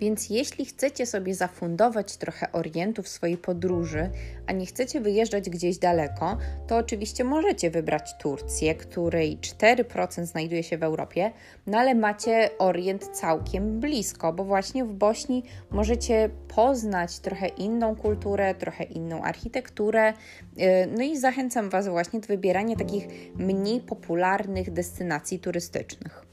[0.00, 4.10] Więc jeśli chcecie sobie zafundować trochę orientu w swojej podróży,
[4.46, 10.78] a nie chcecie wyjeżdżać gdzieś daleko, to oczywiście możecie wybrać Turcję, której 4% znajduje się
[10.78, 11.32] w Europie,
[11.66, 18.54] no ale macie orient całkiem blisko, bo właśnie w Bośni możecie poznać trochę inną kulturę,
[18.54, 20.12] trochę inną architekturę.
[20.12, 20.14] Y,
[20.96, 26.29] no i zachęcam Was właśnie do wybierania takich mniej popularnych destynacji turystycznych.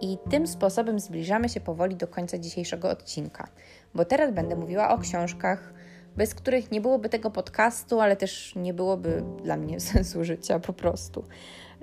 [0.00, 3.48] I tym sposobem zbliżamy się powoli do końca dzisiejszego odcinka,
[3.94, 5.72] bo teraz będę mówiła o książkach,
[6.16, 10.72] bez których nie byłoby tego podcastu, ale też nie byłoby dla mnie sensu życia po
[10.72, 11.24] prostu.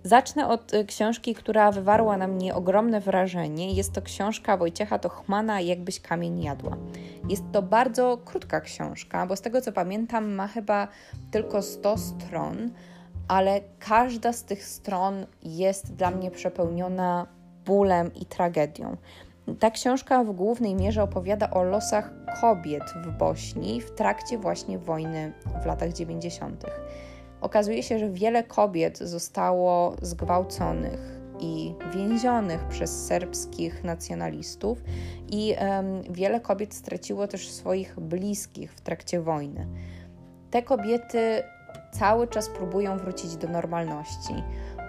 [0.04, 3.73] Zacznę od y, książki, która wywarła na mnie ogromne wrażenie.
[3.73, 6.78] Jest to książka Wojciecha Tochmana Jakbyś kamień jadła.
[7.30, 10.88] Jest to bardzo krótka książka, bo z tego co pamiętam ma chyba
[11.32, 12.71] tylko 100 stron,
[13.28, 17.28] ale każda z tych stron jest dla mnie przepełniona
[17.67, 18.97] bólem i tragedią.
[19.60, 25.34] Ta książka w głównej mierze opowiada o losach kobiet w Bośni w trakcie właśnie wojny
[25.63, 26.65] w latach 90.
[27.41, 34.82] Okazuje się, że wiele kobiet zostało zgwałconych i więzionych przez serbskich nacjonalistów,
[35.30, 39.67] i um, wiele kobiet straciło też swoich bliskich w trakcie wojny.
[40.51, 41.43] Te kobiety
[41.91, 44.34] cały czas próbują wrócić do normalności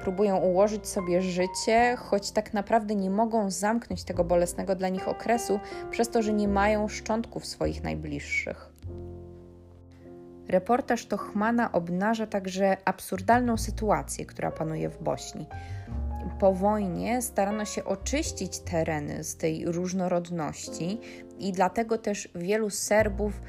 [0.08, 5.60] próbują ułożyć sobie życie, choć tak naprawdę nie mogą zamknąć tego bolesnego dla nich okresu,
[5.90, 8.72] przez to, że nie mają szczątków swoich najbliższych.
[10.48, 15.46] Reportaż Tochmana obnaża także absurdalną sytuację, która panuje w Bośni.
[16.40, 21.00] Po wojnie starano się oczyścić tereny z tej różnorodności
[21.38, 23.40] i dlatego też wielu Serbów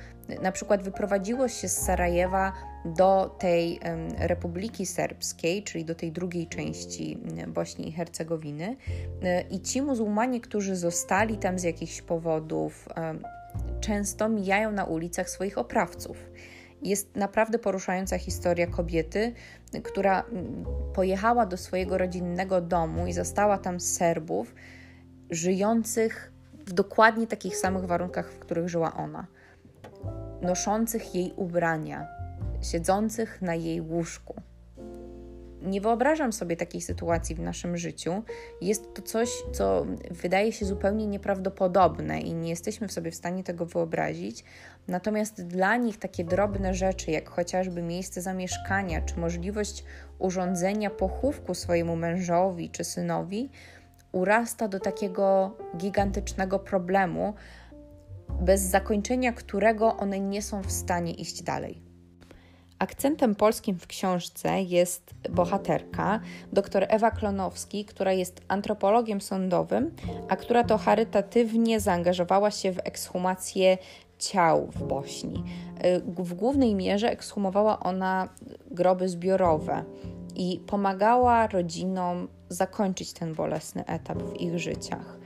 [0.42, 2.54] na przykład wyprowadziło się z Sarajewa
[2.86, 3.80] do tej
[4.18, 8.76] Republiki Serbskiej, czyli do tej drugiej części Bośni i Hercegowiny.
[9.24, 12.90] E, I ci muzułmanie, którzy zostali tam z jakichś powodów,
[13.80, 16.18] często mijają na ulicach swoich oprawców.
[16.82, 19.34] Jest naprawdę poruszająca historia kobiety,
[19.84, 20.26] która
[20.94, 24.56] pojechała do swojego rodzinnego domu i zastała tam Serbów
[25.30, 26.32] żyjących
[26.66, 29.28] w dokładnie takich samych warunkach, w których żyła ona
[30.42, 32.08] noszących jej ubrania,
[32.62, 34.36] siedzących na jej łóżku.
[35.62, 38.24] Nie wyobrażam sobie takiej sytuacji w naszym życiu.
[38.62, 43.44] Jest to coś, co wydaje się zupełnie nieprawdopodobne i nie jesteśmy w sobie w stanie
[43.44, 44.44] tego wyobrazić.
[44.88, 49.84] Natomiast dla nich takie drobne rzeczy, jak chociażby miejsce zamieszkania, czy możliwość
[50.20, 53.50] urządzenia pochówku swojemu mężowi czy synowi,
[54.12, 57.34] urasta do takiego gigantycznego problemu,
[58.42, 61.89] bez zakończenia którego one nie są w stanie iść dalej.
[62.80, 66.20] Akcentem polskim w książce jest bohaterka,
[66.54, 69.96] dr Ewa Klonowski, która jest antropologiem sądowym,
[70.30, 73.78] a która to charytatywnie zaangażowała się w ekshumację
[74.20, 75.44] ciał w Bośni.
[76.06, 78.30] W głównej mierze ekshumowała ona
[78.72, 79.84] groby zbiorowe
[80.36, 85.20] i pomagała rodzinom zakończyć ten bolesny etap w ich życiach.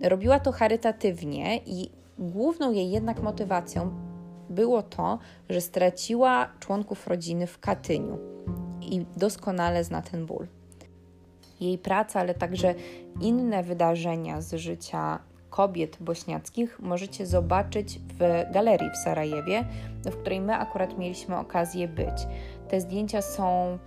[0.00, 3.90] Robiła to charytatywnie i Główną jej jednak motywacją
[4.50, 5.18] było to,
[5.50, 8.18] że straciła członków rodziny w Katyniu
[8.80, 10.46] i doskonale zna ten ból.
[11.60, 12.74] Jej praca, ale także
[13.20, 15.18] inne wydarzenia z życia
[15.50, 19.64] kobiet bośniackich możecie zobaczyć w galerii w Sarajewie,
[20.04, 22.26] w której my akurat mieliśmy okazję być.
[22.68, 23.78] Te zdjęcia są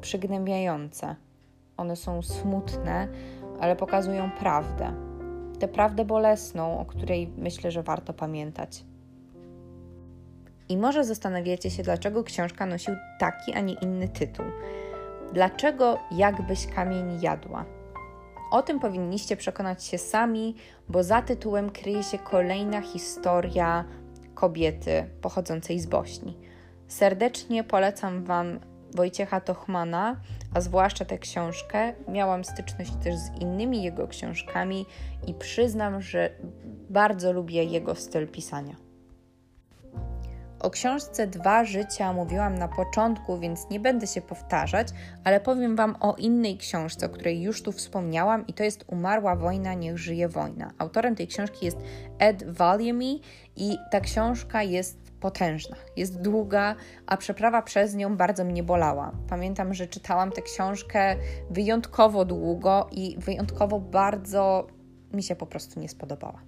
[0.00, 1.16] przygnębiające.
[1.76, 3.08] One są smutne,
[3.60, 5.06] ale pokazują prawdę
[5.58, 8.84] tę prawdę bolesną, o której myślę, że warto pamiętać.
[10.68, 14.46] I może zastanawiacie się, dlaczego książka nosił taki, a nie inny tytuł.
[15.32, 17.64] Dlaczego jakbyś kamień jadła?
[18.50, 20.54] O tym powinniście przekonać się sami,
[20.88, 23.84] bo za tytułem kryje się kolejna historia
[24.34, 26.38] kobiety pochodzącej z Bośni.
[26.88, 28.60] Serdecznie polecam Wam
[28.94, 30.20] Wojciecha Tochmana,
[30.54, 31.92] a zwłaszcza tę książkę.
[32.08, 34.86] Miałam styczność też z innymi jego książkami
[35.26, 36.30] i przyznam, że
[36.90, 38.85] bardzo lubię jego styl pisania.
[40.60, 44.88] O książce Dwa Życia mówiłam na początku, więc nie będę się powtarzać,
[45.24, 49.36] ale powiem Wam o innej książce, o której już tu wspomniałam, i to jest Umarła
[49.36, 50.70] wojna, niech żyje wojna.
[50.78, 51.78] Autorem tej książki jest
[52.18, 53.18] Ed Valiemy
[53.56, 56.74] i ta książka jest potężna, jest długa,
[57.06, 59.12] a przeprawa przez nią bardzo mnie bolała.
[59.28, 61.16] Pamiętam, że czytałam tę książkę
[61.50, 64.66] wyjątkowo długo i wyjątkowo bardzo
[65.12, 66.42] mi się po prostu nie spodobała.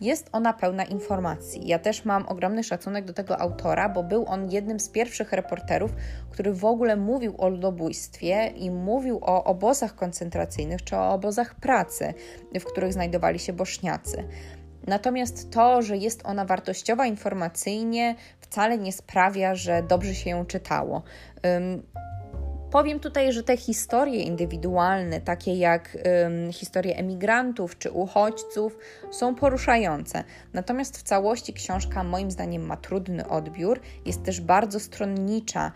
[0.00, 1.68] Jest ona pełna informacji.
[1.68, 5.90] Ja też mam ogromny szacunek do tego autora, bo był on jednym z pierwszych reporterów,
[6.30, 12.14] który w ogóle mówił o ludobójstwie i mówił o obozach koncentracyjnych czy o obozach pracy,
[12.60, 14.24] w których znajdowali się Bośniacy.
[14.86, 21.02] Natomiast to, że jest ona wartościowa informacyjnie, wcale nie sprawia, że dobrze się ją czytało.
[22.74, 28.78] Powiem tutaj, że te historie indywidualne, takie jak ym, historie emigrantów czy uchodźców,
[29.10, 30.24] są poruszające.
[30.52, 35.72] Natomiast w całości książka moim zdaniem ma trudny odbiór, jest też bardzo stronnicza.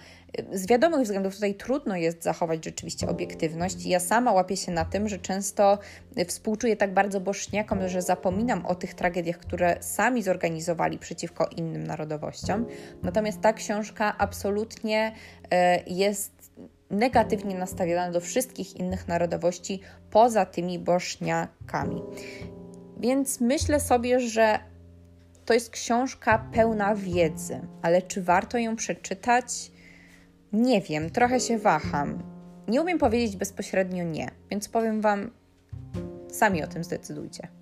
[0.53, 3.87] Z wiadomych względów tutaj trudno jest zachować rzeczywiście obiektywność.
[3.87, 5.79] Ja sama łapię się na tym, że często
[6.27, 12.67] współczuję tak bardzo boszniakom, że zapominam o tych tragediach, które sami zorganizowali przeciwko innym narodowościom.
[13.03, 15.13] Natomiast ta książka absolutnie
[15.51, 16.38] e, jest
[16.91, 19.81] negatywnie nastawiona do wszystkich innych narodowości
[20.11, 22.03] poza tymi Bośniakami.
[23.01, 24.59] Więc myślę sobie, że
[25.45, 29.71] to jest książka pełna wiedzy, ale czy warto ją przeczytać?
[30.53, 32.23] Nie wiem, trochę się waham.
[32.69, 35.31] Nie umiem powiedzieć bezpośrednio nie, więc powiem Wam,
[36.31, 37.58] sami o tym zdecydujcie.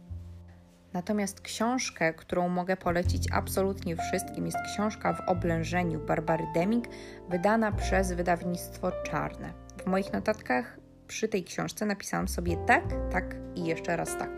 [0.93, 6.85] Natomiast książkę, którą mogę polecić absolutnie wszystkim, jest książka w oblężeniu Barbary Deming,
[7.29, 9.53] wydana przez wydawnictwo Czarne.
[9.85, 10.79] W moich notatkach
[11.09, 14.31] przy tej książce napisałam sobie tak, tak i jeszcze raz tak.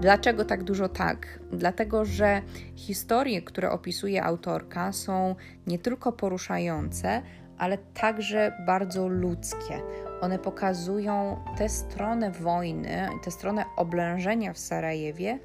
[0.00, 1.40] Dlaczego tak dużo tak?
[1.52, 2.42] Dlatego, że
[2.76, 5.34] historie, które opisuje autorka, są
[5.66, 7.22] nie tylko poruszające,
[7.58, 9.82] ale także bardzo ludzkie.
[10.20, 15.38] One pokazują tę stronę wojny, tę stronę oblężenia w Sarajewie,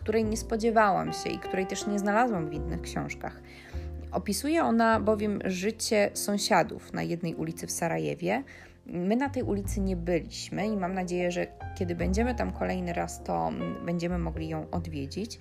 [0.00, 3.42] której nie spodziewałam się i której też nie znalazłam w innych książkach.
[4.12, 8.42] Opisuje ona bowiem życie sąsiadów na jednej ulicy w Sarajewie.
[8.86, 11.46] My na tej ulicy nie byliśmy i mam nadzieję, że
[11.78, 13.50] kiedy będziemy tam kolejny raz, to
[13.86, 15.38] będziemy mogli ją odwiedzić.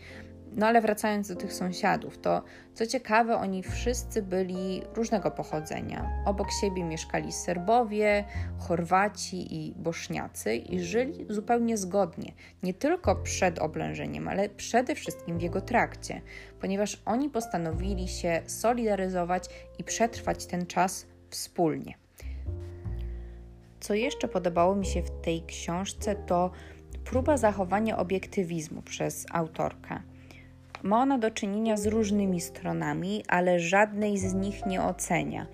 [0.55, 2.43] No ale wracając do tych sąsiadów, to
[2.73, 6.23] co ciekawe, oni wszyscy byli różnego pochodzenia.
[6.25, 8.23] Obok siebie mieszkali Serbowie,
[8.59, 12.33] Chorwaci i Boszniacy i żyli zupełnie zgodnie,
[12.63, 16.21] nie tylko przed oblężeniem, ale przede wszystkim w jego trakcie,
[16.61, 21.93] ponieważ oni postanowili się solidaryzować i przetrwać ten czas wspólnie.
[23.79, 26.51] Co jeszcze podobało mi się w tej książce, to
[27.05, 29.99] próba zachowania obiektywizmu przez autorkę.
[30.83, 35.45] Ma ona do czynienia z różnymi stronami, ale żadnej z nich nie ocenia.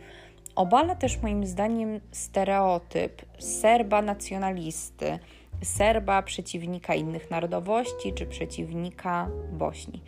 [0.55, 5.19] Obala też moim zdaniem stereotyp Serba nacjonalisty,
[5.63, 10.01] Serba przeciwnika innych narodowości czy przeciwnika Bośni.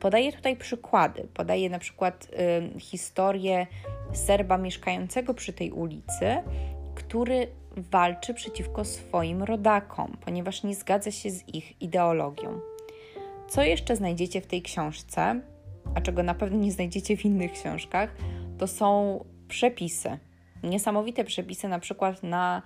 [0.00, 1.28] Podaję tutaj przykłady.
[1.34, 2.28] Podaję na przykład
[2.76, 3.66] y, historię
[4.12, 6.36] Serba mieszkającego przy tej ulicy,
[6.94, 7.46] który
[7.76, 12.60] walczy przeciwko swoim rodakom, ponieważ nie zgadza się z ich ideologią.
[13.48, 15.40] Co jeszcze znajdziecie w tej książce,
[15.94, 18.10] a czego na pewno nie znajdziecie w innych książkach,
[18.58, 20.18] to są przepisy.
[20.62, 22.62] Niesamowite przepisy, na przykład na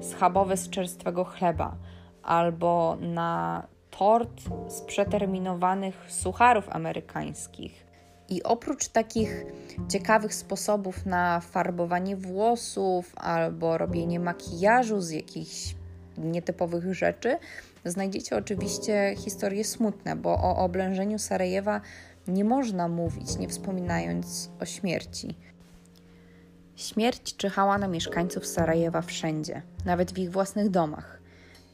[0.00, 1.76] schabowe z czerstwego chleba
[2.22, 7.86] albo na tort z przeterminowanych sucharów amerykańskich.
[8.28, 9.44] I oprócz takich
[9.88, 15.74] ciekawych sposobów na farbowanie włosów albo robienie makijażu z jakichś
[16.18, 17.38] nietypowych rzeczy,
[17.84, 21.80] znajdziecie oczywiście historie smutne, bo o oblężeniu Sarajewa
[22.28, 25.36] nie można mówić, nie wspominając o śmierci.
[26.76, 31.20] Śmierć czyhała na mieszkańców Sarajewa wszędzie, nawet w ich własnych domach.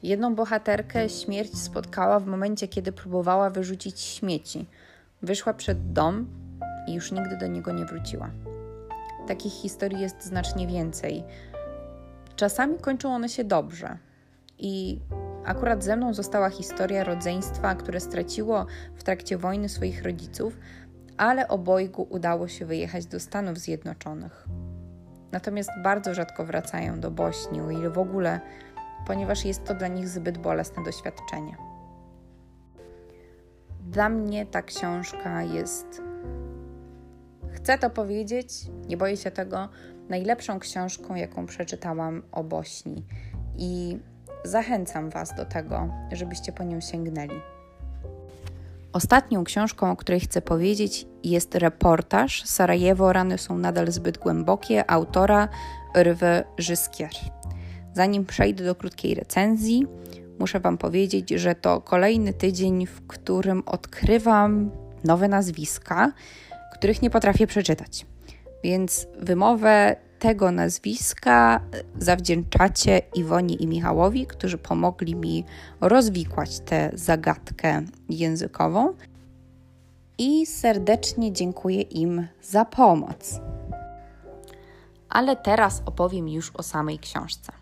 [0.03, 4.67] Jedną bohaterkę śmierć spotkała w momencie, kiedy próbowała wyrzucić śmieci.
[5.23, 6.27] Wyszła przed dom
[6.89, 8.31] i już nigdy do niego nie wróciła.
[9.29, 11.25] Takich historii jest znacznie więcej.
[12.37, 13.99] Czasami kończą one się dobrze,
[14.61, 14.99] i
[15.45, 20.57] akurat ze mną została historia rodzeństwa, które straciło w trakcie wojny swoich rodziców,
[21.16, 24.49] ale obojgu udało się wyjechać do Stanów Zjednoczonych.
[25.32, 28.41] Natomiast bardzo rzadko wracają do Bośni, o ile w ogóle,
[29.07, 31.57] ponieważ jest to dla nich zbyt bolesne doświadczenie.
[33.80, 36.03] Dla mnie ta książka jest,
[37.53, 38.53] chcę to powiedzieć,
[38.88, 39.68] nie boję się tego,
[40.09, 43.07] najlepszą książką, jaką przeczytałam o Bośni.
[43.57, 43.99] I
[44.45, 47.41] Zachęcam Was do tego, żebyście po nią sięgnęli.
[48.93, 55.49] Ostatnią książką, o której chcę powiedzieć, jest reportaż Sarajewo rany są nadal zbyt głębokie autora
[55.97, 57.11] Rwy Żyskier.
[57.95, 59.86] Zanim przejdę do krótkiej recenzji,
[60.38, 64.70] muszę Wam powiedzieć, że to kolejny tydzień, w którym odkrywam
[65.05, 66.12] nowe nazwiska,
[66.74, 68.07] których nie potrafię przeczytać.
[68.64, 71.61] Więc wymowę tego nazwiska
[71.99, 75.45] zawdzięczacie Iwoni i Michałowi, którzy pomogli mi
[75.81, 78.95] rozwikłać tę zagadkę językową.
[80.18, 83.41] I serdecznie dziękuję im za pomoc.
[85.09, 87.53] Ale teraz opowiem już o samej książce.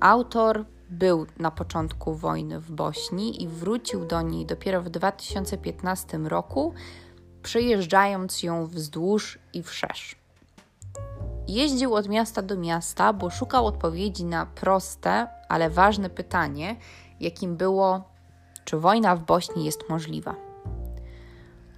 [0.00, 6.74] Autor był na początku wojny w Bośni i wrócił do niej dopiero w 2015 roku,
[7.42, 10.19] przejeżdżając ją wzdłuż i wszerz.
[11.48, 16.76] Jeździł od miasta do miasta, bo szukał odpowiedzi na proste, ale ważne pytanie,
[17.20, 18.04] jakim było:
[18.64, 20.34] czy wojna w Bośni jest możliwa?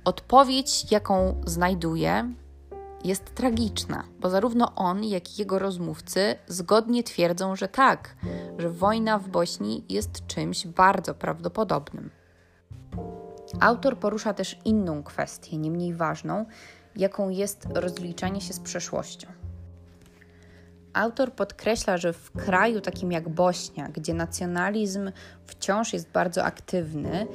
[0.05, 2.35] Odpowiedź, jaką znajduje,
[3.05, 8.17] jest tragiczna, bo zarówno on, jak i jego rozmówcy zgodnie twierdzą, że tak,
[8.59, 12.11] że wojna w Bośni jest czymś bardzo prawdopodobnym.
[13.61, 16.47] Autor porusza też inną kwestię, nie mniej ważną,
[16.97, 19.42] jaką jest rozliczanie się z przeszłością.
[20.95, 25.13] Autor podkreśla, że w kraju takim jak Bośnia, gdzie nacjonalizm
[25.47, 27.27] wciąż jest bardzo aktywny,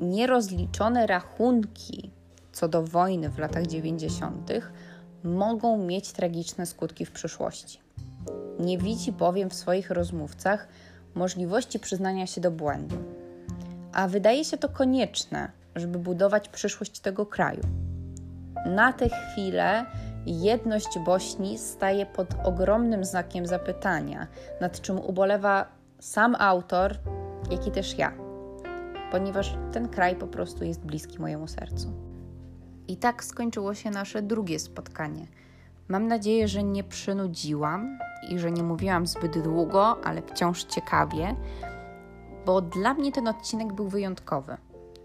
[0.00, 2.10] nierozliczone rachunki
[2.56, 4.50] co do wojny w latach 90.
[5.24, 7.80] mogą mieć tragiczne skutki w przyszłości.
[8.58, 10.68] Nie widzi bowiem w swoich rozmówcach
[11.14, 12.96] możliwości przyznania się do błędu,
[13.92, 17.62] a wydaje się to konieczne, żeby budować przyszłość tego kraju.
[18.66, 19.86] Na tę chwilę
[20.26, 24.26] jedność Bośni staje pod ogromnym znakiem zapytania,
[24.60, 25.66] nad czym ubolewa
[25.98, 26.96] sam autor,
[27.50, 28.12] jak i też ja,
[29.10, 31.92] ponieważ ten kraj po prostu jest bliski mojemu sercu.
[32.88, 35.26] I tak skończyło się nasze drugie spotkanie.
[35.88, 37.98] Mam nadzieję, że nie przynudziłam
[38.28, 41.36] i że nie mówiłam zbyt długo, ale wciąż ciekawie,
[42.46, 44.56] bo dla mnie ten odcinek był wyjątkowy.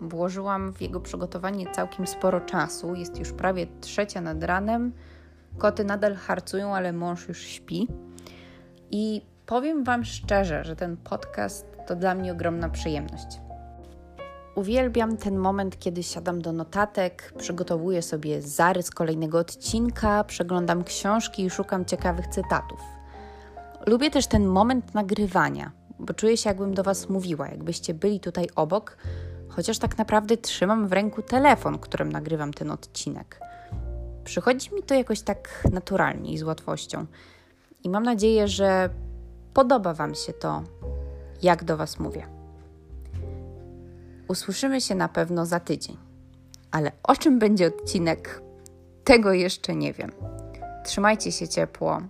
[0.02, 2.96] Włożyłam w jego przygotowanie całkiem sporo czasu.
[2.96, 4.92] Jest już prawie trzecia nad ranem.
[5.58, 7.88] Koty nadal harcują, ale mąż już śpi.
[8.92, 13.40] I powiem Wam szczerze, że ten podcast to dla mnie ogromna przyjemność.
[14.56, 21.50] Uwielbiam ten moment, kiedy siadam do notatek, przygotowuję sobie zarys kolejnego odcinka, przeglądam książki i
[21.50, 22.80] szukam ciekawych cytatów.
[23.88, 28.48] Lubię też ten moment nagrywania, bo czuję się, jakbym do Was mówiła, jakbyście byli tutaj
[28.56, 28.98] obok,
[29.50, 33.40] chociaż tak naprawdę trzymam w ręku telefon, którym nagrywam ten odcinek.
[34.24, 37.06] Przychodzi mi to jakoś tak naturalnie i z łatwością.
[37.84, 38.90] I mam nadzieję, że
[39.54, 40.64] podoba Wam się to,
[41.42, 42.28] jak do Was mówię.
[44.28, 45.98] Usłyszymy się na pewno za tydzień.
[46.72, 48.42] Ale o czym będzie odcinek,
[49.04, 50.12] tego jeszcze nie wiem.
[50.86, 52.02] Trzymajcie się ciepło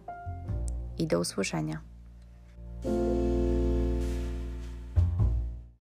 [0.97, 1.81] i do usłyszenia.